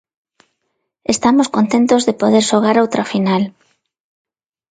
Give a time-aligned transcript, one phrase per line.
[1.13, 3.43] Estamos contentos de poder xogar outra final.